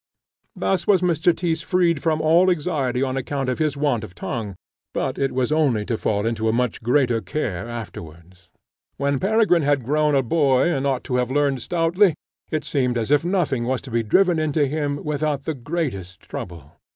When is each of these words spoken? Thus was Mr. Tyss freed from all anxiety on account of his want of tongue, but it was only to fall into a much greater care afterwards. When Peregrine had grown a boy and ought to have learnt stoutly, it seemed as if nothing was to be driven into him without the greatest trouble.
Thus 0.55 0.87
was 0.87 1.01
Mr. 1.03 1.31
Tyss 1.31 1.61
freed 1.61 2.01
from 2.01 2.21
all 2.21 2.49
anxiety 2.49 3.03
on 3.03 3.15
account 3.17 3.49
of 3.49 3.59
his 3.59 3.77
want 3.77 4.03
of 4.03 4.15
tongue, 4.15 4.55
but 4.95 5.19
it 5.19 5.31
was 5.31 5.51
only 5.51 5.85
to 5.85 5.95
fall 5.95 6.25
into 6.25 6.49
a 6.49 6.51
much 6.51 6.81
greater 6.81 7.21
care 7.21 7.69
afterwards. 7.69 8.49
When 8.97 9.19
Peregrine 9.19 9.61
had 9.61 9.83
grown 9.85 10.15
a 10.15 10.23
boy 10.23 10.73
and 10.73 10.87
ought 10.87 11.03
to 11.03 11.17
have 11.17 11.29
learnt 11.29 11.61
stoutly, 11.61 12.15
it 12.49 12.63
seemed 12.65 12.97
as 12.97 13.11
if 13.11 13.23
nothing 13.23 13.65
was 13.65 13.79
to 13.81 13.91
be 13.91 14.01
driven 14.01 14.39
into 14.39 14.65
him 14.65 15.03
without 15.03 15.43
the 15.43 15.53
greatest 15.53 16.21
trouble. 16.21 16.71